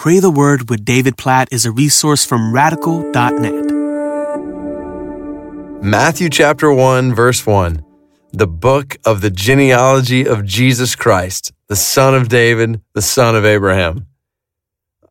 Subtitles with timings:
[0.00, 3.70] Pray the Word with David Platt is a resource from radical.net.
[5.84, 7.84] Matthew chapter 1, verse 1,
[8.32, 13.44] the book of the genealogy of Jesus Christ, the son of David, the son of
[13.44, 14.06] Abraham.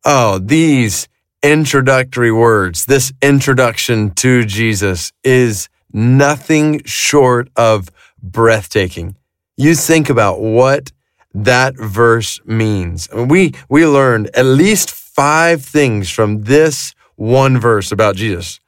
[0.05, 1.07] Oh, these
[1.43, 7.91] introductory words, this introduction to Jesus is nothing short of
[8.23, 9.17] breathtaking.
[9.55, 10.91] You think about what
[11.33, 13.07] that verse means.
[13.13, 18.59] We, we learned at least five things from this one verse about Jesus.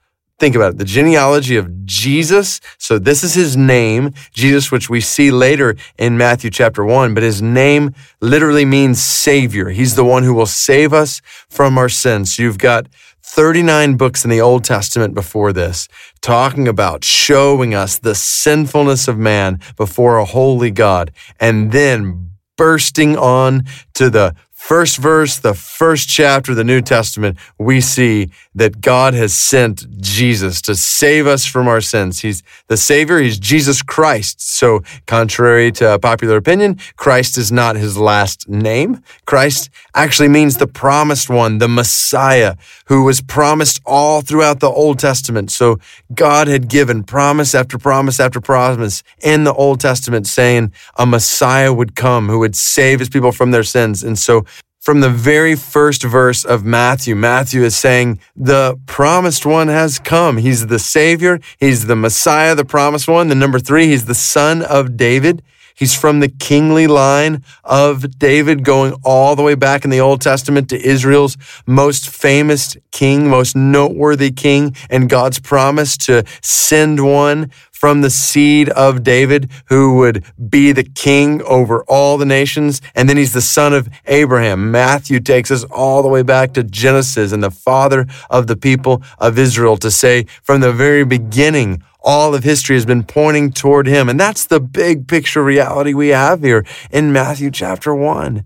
[0.42, 0.78] Think about it.
[0.80, 2.60] The genealogy of Jesus.
[2.80, 7.22] So this is his name, Jesus, which we see later in Matthew chapter one, but
[7.22, 9.70] his name literally means savior.
[9.70, 12.36] He's the one who will save us from our sins.
[12.36, 12.88] So you've got
[13.22, 15.88] 39 books in the Old Testament before this,
[16.22, 21.12] talking about showing us the sinfulness of man before a holy God.
[21.40, 22.31] And then
[22.62, 23.66] bursting on
[23.96, 29.16] to the first verse, the first chapter of the New Testament, we see that God
[29.16, 32.20] has sent Jesus to save us from our sins.
[32.20, 33.20] He's the Savior.
[33.20, 34.40] He's Jesus Christ.
[34.40, 39.02] So, contrary to popular opinion, Christ is not his last name.
[39.26, 45.00] Christ actually means the promised one, the Messiah, who was promised all throughout the Old
[45.00, 45.52] Testament.
[45.52, 45.80] So,
[46.14, 51.74] God had given promise after promise after promise in the Old Testament saying a Messiah
[51.74, 54.04] would come who would save his people from their sins.
[54.04, 54.46] And so,
[54.82, 60.38] from the very first verse of Matthew, Matthew is saying, the promised one has come.
[60.38, 61.40] He's the Savior.
[61.60, 63.28] He's the Messiah, the promised one.
[63.28, 65.44] The number three, he's the son of David.
[65.82, 70.22] He's from the kingly line of David, going all the way back in the Old
[70.22, 77.50] Testament to Israel's most famous king, most noteworthy king, and God's promise to send one
[77.72, 82.80] from the seed of David who would be the king over all the nations.
[82.94, 84.70] And then he's the son of Abraham.
[84.70, 89.02] Matthew takes us all the way back to Genesis and the father of the people
[89.18, 93.88] of Israel to say from the very beginning, all of history has been pointing toward
[93.88, 94.10] him.
[94.10, 98.46] And that's the big picture reality we have here in Matthew chapter one.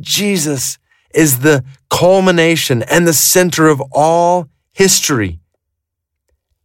[0.00, 0.78] Jesus
[1.14, 5.40] is the culmination and the center of all history.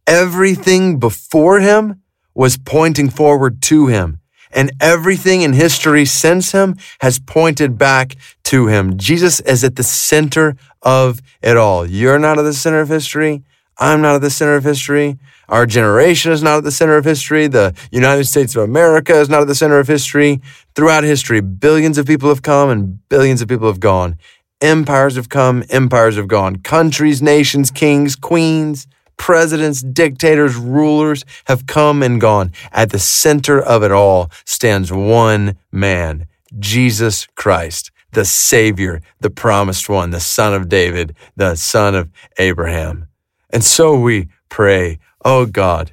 [0.06, 2.02] Everything before him
[2.34, 4.18] was pointing forward to him.
[4.54, 8.98] And everything in history since him has pointed back to him.
[8.98, 11.86] Jesus is at the center of it all.
[11.86, 13.44] You're not at the center of history.
[13.78, 15.18] I'm not at the center of history.
[15.48, 17.46] Our generation is not at the center of history.
[17.46, 20.40] The United States of America is not at the center of history.
[20.74, 24.16] Throughout history, billions of people have come and billions of people have gone.
[24.60, 26.56] Empires have come, empires have gone.
[26.56, 32.52] Countries, nations, kings, queens, presidents, dictators, rulers have come and gone.
[32.72, 36.26] At the center of it all stands one man,
[36.58, 43.08] Jesus Christ, the Savior, the promised one, the Son of David, the Son of Abraham.
[43.52, 45.92] And so we pray, oh God,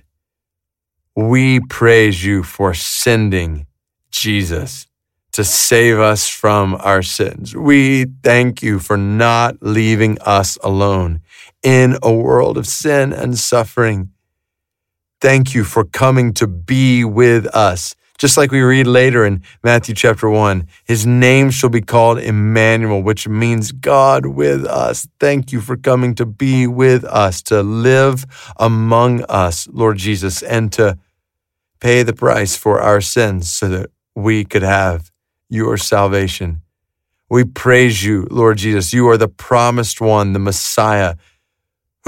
[1.16, 3.68] we praise you for sending
[4.12, 4.88] Jesus
[5.34, 7.56] to save us from our sins.
[7.56, 11.22] We thank you for not leaving us alone
[11.62, 14.12] in a world of sin and suffering.
[15.22, 17.96] Thank you for coming to be with us.
[18.20, 23.02] Just like we read later in Matthew chapter 1, his name shall be called Emmanuel,
[23.02, 25.08] which means God with us.
[25.22, 28.26] Thank you for coming to be with us, to live
[28.58, 30.98] among us, Lord Jesus, and to
[31.80, 35.12] pay the price for our sins so that we could have
[35.50, 36.62] your salvation.
[37.30, 38.92] We praise you, Lord Jesus.
[38.92, 41.16] You are the promised one, the Messiah,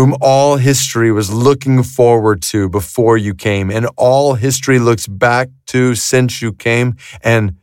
[0.01, 5.47] whom all history was looking forward to before you came, and all history looks back
[5.67, 6.95] to since you came.
[7.21, 7.55] And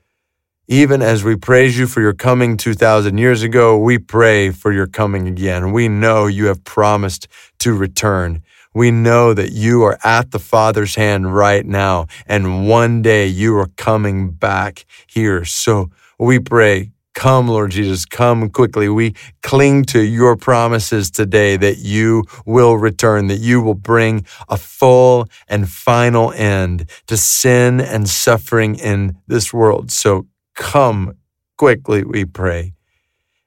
[0.68, 4.86] even as we praise you for your coming 2,000 years ago, we pray for your
[4.86, 5.72] coming again.
[5.72, 7.26] We know you have promised
[7.58, 8.44] to return.
[8.72, 13.56] We know that you are at the Father's hand right now, and one day you
[13.56, 15.44] are coming back here.
[15.44, 18.88] So we pray, Come, Lord Jesus, come quickly.
[18.88, 24.56] We cling to your promises today that you will return, that you will bring a
[24.56, 29.90] full and final end to sin and suffering in this world.
[29.90, 31.16] So come
[31.56, 32.74] quickly, we pray,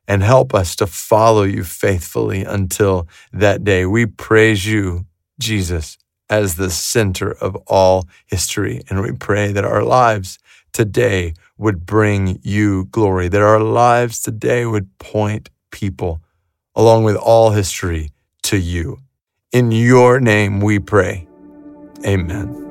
[0.05, 3.85] and help us to follow you faithfully until that day.
[3.85, 5.05] We praise you
[5.39, 5.97] Jesus
[6.29, 8.81] as the center of all history.
[8.89, 10.39] And we pray that our lives
[10.73, 16.19] today would bring you glory, that our lives today would point people,
[16.75, 18.09] along with all history,
[18.41, 18.97] to you.
[19.51, 21.27] In your name we pray.
[22.03, 22.70] Amen.